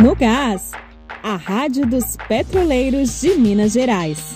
No 0.00 0.14
Gás, 0.14 0.70
a 1.24 1.34
Rádio 1.34 1.84
dos 1.84 2.16
Petroleiros 2.28 3.20
de 3.20 3.34
Minas 3.34 3.72
Gerais. 3.72 4.32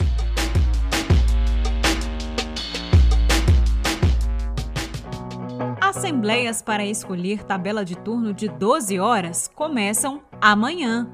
Assembleias 5.81 6.61
para 6.61 6.85
escolher 6.85 7.45
tabela 7.45 7.85
de 7.85 7.97
turno 7.97 8.35
de 8.35 8.49
12 8.49 8.99
horas 8.99 9.49
começam 9.55 10.21
amanhã. 10.41 11.09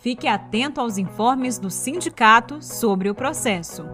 Fique 0.00 0.26
atento 0.26 0.80
aos 0.80 0.98
informes 0.98 1.56
do 1.56 1.70
sindicato 1.70 2.60
sobre 2.60 3.08
o 3.08 3.14
processo. 3.14 3.84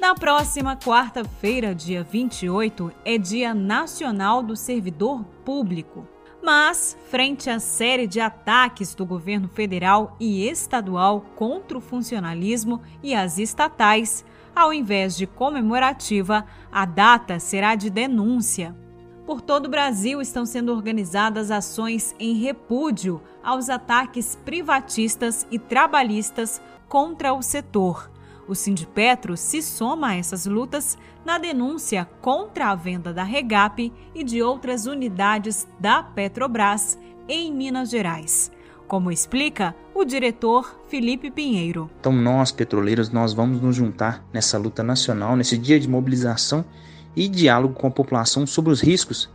Na 0.00 0.14
próxima 0.14 0.74
quarta-feira, 0.74 1.74
dia 1.74 2.02
28, 2.02 2.90
é 3.04 3.18
Dia 3.18 3.52
Nacional 3.52 4.42
do 4.42 4.56
Servidor 4.56 5.22
Público. 5.44 6.13
Mas, 6.44 6.94
frente 7.08 7.48
à 7.48 7.58
série 7.58 8.06
de 8.06 8.20
ataques 8.20 8.94
do 8.94 9.06
governo 9.06 9.48
federal 9.48 10.14
e 10.20 10.46
estadual 10.46 11.22
contra 11.34 11.78
o 11.78 11.80
funcionalismo 11.80 12.82
e 13.02 13.14
as 13.14 13.38
estatais, 13.38 14.22
ao 14.54 14.70
invés 14.70 15.16
de 15.16 15.26
comemorativa, 15.26 16.44
a 16.70 16.84
data 16.84 17.38
será 17.38 17.74
de 17.74 17.88
denúncia. 17.88 18.76
Por 19.24 19.40
todo 19.40 19.66
o 19.66 19.70
Brasil 19.70 20.20
estão 20.20 20.44
sendo 20.44 20.70
organizadas 20.70 21.50
ações 21.50 22.14
em 22.20 22.34
repúdio 22.34 23.22
aos 23.42 23.70
ataques 23.70 24.38
privatistas 24.44 25.46
e 25.50 25.58
trabalhistas 25.58 26.60
contra 26.90 27.32
o 27.32 27.40
setor. 27.40 28.10
O 28.46 28.54
Sindipetro 28.54 29.36
se 29.36 29.62
soma 29.62 30.08
a 30.08 30.14
essas 30.16 30.46
lutas 30.46 30.98
na 31.24 31.38
denúncia 31.38 32.06
contra 32.20 32.68
a 32.68 32.74
venda 32.74 33.12
da 33.12 33.24
Regap 33.24 33.92
e 34.14 34.22
de 34.24 34.42
outras 34.42 34.86
unidades 34.86 35.66
da 35.80 36.02
Petrobras 36.02 36.98
em 37.28 37.52
Minas 37.52 37.90
Gerais. 37.90 38.52
Como 38.86 39.10
explica 39.10 39.74
o 39.94 40.04
diretor 40.04 40.78
Felipe 40.88 41.30
Pinheiro. 41.30 41.90
Então 42.00 42.12
nós, 42.12 42.52
petroleiros, 42.52 43.08
nós 43.08 43.32
vamos 43.32 43.60
nos 43.60 43.74
juntar 43.74 44.22
nessa 44.32 44.58
luta 44.58 44.82
nacional, 44.82 45.36
nesse 45.36 45.56
dia 45.56 45.80
de 45.80 45.88
mobilização 45.88 46.64
e 47.16 47.28
diálogo 47.28 47.74
com 47.74 47.86
a 47.86 47.90
população 47.90 48.46
sobre 48.46 48.70
os 48.70 48.82
riscos 48.82 49.30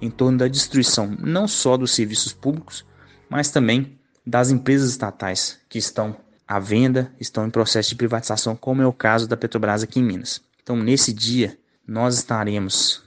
em 0.00 0.10
torno 0.10 0.38
da 0.38 0.48
destruição 0.48 1.14
não 1.18 1.46
só 1.46 1.76
dos 1.76 1.92
serviços 1.92 2.32
públicos, 2.32 2.84
mas 3.28 3.50
também 3.50 3.98
das 4.26 4.50
empresas 4.50 4.90
estatais 4.90 5.58
que 5.68 5.78
estão 5.78 6.16
à 6.48 6.58
venda, 6.58 7.12
estão 7.20 7.46
em 7.46 7.50
processo 7.50 7.90
de 7.90 7.94
privatização, 7.94 8.56
como 8.56 8.80
é 8.80 8.86
o 8.86 8.92
caso 8.92 9.28
da 9.28 9.36
Petrobras 9.36 9.82
aqui 9.82 10.00
em 10.00 10.02
Minas. 10.02 10.40
Então, 10.62 10.74
nesse 10.76 11.12
dia, 11.12 11.58
nós 11.86 12.16
estaremos 12.16 13.02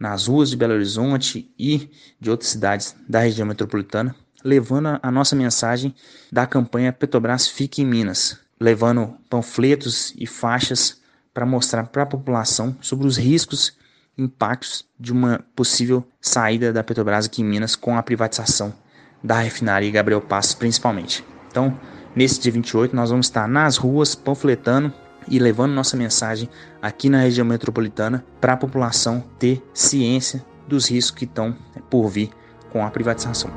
nas 0.00 0.26
ruas 0.26 0.48
de 0.48 0.56
Belo 0.56 0.74
Horizonte 0.74 1.50
e 1.58 1.90
de 2.18 2.30
outras 2.30 2.50
cidades 2.50 2.96
da 3.06 3.20
região 3.20 3.46
metropolitana, 3.46 4.14
levando 4.42 4.98
a 5.02 5.10
nossa 5.10 5.36
mensagem 5.36 5.94
da 6.32 6.46
campanha 6.46 6.92
Petrobras 6.92 7.46
Fique 7.48 7.82
em 7.82 7.86
Minas, 7.86 8.38
levando 8.58 9.14
panfletos 9.28 10.14
e 10.16 10.26
faixas 10.26 11.00
para 11.34 11.44
mostrar 11.44 11.86
para 11.88 12.02
a 12.04 12.06
população 12.06 12.76
sobre 12.80 13.06
os 13.06 13.16
riscos 13.16 13.76
e 14.16 14.22
impactos 14.22 14.86
de 14.98 15.12
uma 15.12 15.44
possível 15.54 16.06
saída 16.20 16.72
da 16.72 16.82
Petrobras 16.82 17.26
aqui 17.26 17.42
em 17.42 17.44
Minas 17.44 17.76
com 17.76 17.98
a 17.98 18.02
privatização 18.02 18.74
da 19.22 19.40
refinaria 19.40 19.90
Gabriel 19.90 20.20
Passos 20.20 20.54
principalmente. 20.54 21.24
Então, 21.50 21.78
Nesse 22.16 22.40
dia 22.40 22.50
28, 22.50 22.96
nós 22.96 23.10
vamos 23.10 23.26
estar 23.26 23.46
nas 23.46 23.76
ruas 23.76 24.14
panfletando 24.14 24.90
e 25.28 25.38
levando 25.38 25.74
nossa 25.74 25.98
mensagem 25.98 26.48
aqui 26.80 27.10
na 27.10 27.18
região 27.18 27.46
metropolitana 27.46 28.24
para 28.40 28.54
a 28.54 28.56
população 28.56 29.22
ter 29.38 29.62
ciência 29.74 30.42
dos 30.66 30.90
riscos 30.90 31.18
que 31.18 31.24
estão 31.26 31.54
por 31.90 32.08
vir 32.08 32.30
com 32.72 32.82
a 32.82 32.90
privatização. 32.90 33.50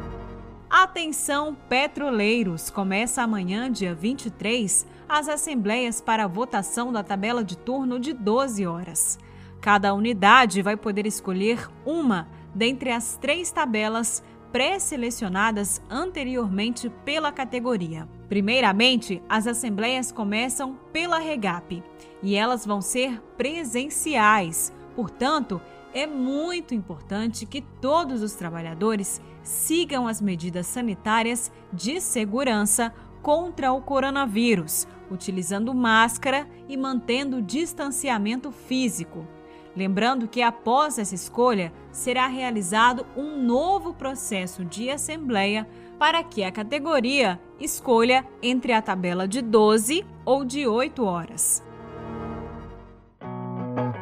Atenção, 0.69 1.55
petroleiros! 1.69 2.69
Começa 2.69 3.21
amanhã, 3.21 3.71
dia 3.71 3.95
23, 3.95 4.85
as 5.07 5.30
assembleias 5.30 6.02
para 6.02 6.25
a 6.25 6.27
votação 6.27 6.91
da 6.91 7.02
tabela 7.02 7.45
de 7.45 7.58
turno 7.58 7.97
de 7.97 8.11
12 8.11 8.67
horas. 8.67 9.17
Cada 9.61 9.93
unidade 9.93 10.61
vai 10.61 10.76
poder 10.76 11.08
escolher 11.08 11.65
uma 11.86 12.27
dentre 12.53 12.91
as 12.91 13.15
três 13.15 13.52
tabelas 13.53 14.21
pré-selecionadas 14.52 15.82
anteriormente 15.89 16.89
pela 17.05 17.32
categoria. 17.32 18.08
Primeiramente, 18.27 19.21
as 19.27 19.48
assembleias 19.48 20.11
começam 20.11 20.80
pela 20.92 21.20
REGAP 21.20 21.83
e 22.21 22.36
elas 22.36 22.65
vão 22.65 22.82
ser 22.82 23.21
presenciais. 23.38 24.73
Portanto, 24.95 25.61
é 25.93 26.05
muito 26.05 26.76
importante 26.76 27.45
que 27.45 27.61
todos 27.61 28.21
os 28.21 28.33
trabalhadores 28.33 29.21
sigam 29.42 30.08
as 30.08 30.21
medidas 30.21 30.67
sanitárias 30.67 31.52
de 31.73 31.99
segurança 31.99 32.93
contra 33.21 33.71
o 33.71 33.82
coronavírus, 33.82 34.88
utilizando 35.09 35.73
máscara 35.73 36.48
e 36.67 36.77
mantendo 36.77 37.42
distanciamento 37.42 38.52
físico. 38.52 39.27
Lembrando 39.79 40.27
que 40.27 40.41
após 40.41 40.97
essa 40.97 41.15
escolha 41.15 41.71
será 41.89 42.27
realizado 42.27 43.05
um 43.15 43.41
novo 43.41 43.93
processo 43.93 44.65
de 44.65 44.89
assembleia 44.89 45.65
para 45.97 46.21
que 46.21 46.43
a 46.43 46.51
categoria 46.51 47.39
escolha 47.57 48.27
entre 48.43 48.73
a 48.73 48.81
tabela 48.81 49.25
de 49.25 49.41
12 49.41 50.05
ou 50.25 50.43
de 50.43 50.67
8 50.67 51.01
horas. 51.05 51.63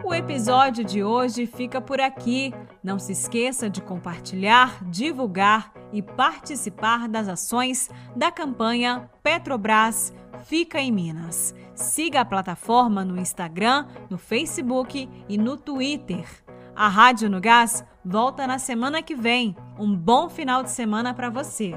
O 0.04 0.16
episódio 0.16 0.84
de 0.84 1.04
hoje 1.04 1.46
fica 1.46 1.80
por 1.80 2.02
aqui. 2.02 2.52
Não 2.84 2.98
se 2.98 3.12
esqueça 3.12 3.70
de 3.70 3.80
compartilhar, 3.80 4.84
divulgar 4.84 5.72
e 5.92 6.02
participar 6.02 7.08
das 7.08 7.28
ações 7.28 7.90
da 8.16 8.32
campanha 8.32 9.10
Petrobras 9.24 10.14
Fica 10.46 10.80
em 10.80 10.92
Minas. 10.92 11.54
Siga 11.76 12.22
a 12.22 12.26
plataforma 12.26 13.04
no 13.04 13.20
Instagram, 13.20 13.86
no 14.10 14.18
Facebook 14.18 15.10
e 15.28 15.38
no 15.38 15.58
Twitter. 15.58 16.26
A 16.76 16.88
Rádio 16.88 17.30
no 17.30 17.42
Gás 17.42 17.84
volta 18.06 18.46
na 18.46 18.60
semana 18.60 19.02
que 19.02 19.16
vem. 19.16 19.56
Um 19.78 19.96
bom 19.96 20.30
final 20.30 20.64
de 20.64 20.72
semana 20.72 21.14
para 21.14 21.30
você. 21.30 21.74